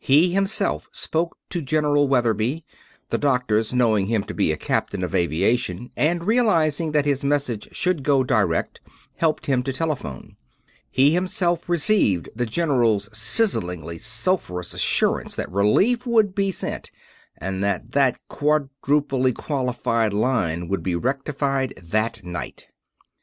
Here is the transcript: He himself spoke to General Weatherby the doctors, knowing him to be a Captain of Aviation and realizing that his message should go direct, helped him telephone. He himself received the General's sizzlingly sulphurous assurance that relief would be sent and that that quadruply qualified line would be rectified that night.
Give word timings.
He 0.00 0.32
himself 0.34 0.90
spoke 0.92 1.38
to 1.48 1.62
General 1.62 2.06
Weatherby 2.06 2.66
the 3.08 3.16
doctors, 3.16 3.72
knowing 3.72 4.08
him 4.08 4.24
to 4.24 4.34
be 4.34 4.52
a 4.52 4.58
Captain 4.58 5.02
of 5.02 5.14
Aviation 5.14 5.90
and 5.96 6.24
realizing 6.26 6.92
that 6.92 7.06
his 7.06 7.24
message 7.24 7.66
should 7.74 8.02
go 8.02 8.22
direct, 8.22 8.82
helped 9.16 9.46
him 9.46 9.62
telephone. 9.62 10.36
He 10.90 11.12
himself 11.14 11.66
received 11.66 12.28
the 12.36 12.44
General's 12.44 13.08
sizzlingly 13.16 13.96
sulphurous 13.96 14.74
assurance 14.74 15.34
that 15.36 15.50
relief 15.50 16.04
would 16.06 16.34
be 16.34 16.50
sent 16.50 16.90
and 17.38 17.64
that 17.64 17.92
that 17.92 18.18
quadruply 18.28 19.32
qualified 19.34 20.12
line 20.12 20.68
would 20.68 20.82
be 20.82 20.94
rectified 20.94 21.72
that 21.82 22.22
night. 22.22 22.68